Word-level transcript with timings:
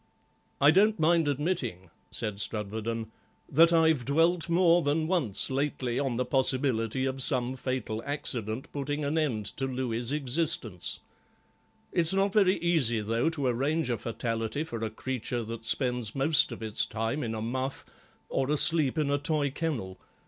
"I 0.59 0.71
don't 0.71 0.99
mind 0.99 1.27
admitting," 1.27 1.91
said 2.09 2.39
Strudwarden, 2.39 3.11
"that 3.47 3.71
I've 3.71 4.03
dwelt 4.03 4.49
more 4.49 4.81
than 4.81 5.05
once 5.05 5.51
lately 5.51 5.99
on 5.99 6.17
the 6.17 6.25
possibility 6.25 7.05
of 7.05 7.21
some 7.21 7.55
fatal 7.55 8.01
accident 8.03 8.67
putting 8.71 9.05
an 9.05 9.15
end 9.15 9.45
to 9.57 9.67
Louis's 9.67 10.11
existence. 10.11 11.01
It's 11.91 12.15
not 12.15 12.33
very 12.33 12.57
easy, 12.61 13.01
though, 13.01 13.29
to 13.29 13.45
arrange 13.45 13.91
a 13.91 13.97
fatality 13.99 14.63
for 14.63 14.83
a 14.83 14.89
creature 14.89 15.43
that 15.43 15.65
spends 15.65 16.15
most 16.15 16.51
of 16.51 16.63
its 16.63 16.83
time 16.87 17.21
in 17.21 17.35
a 17.35 17.41
muff 17.43 17.85
or 18.27 18.49
asleep 18.49 18.97
in 18.97 19.11
a 19.11 19.19
toy 19.19 19.51
kennel. 19.51 19.99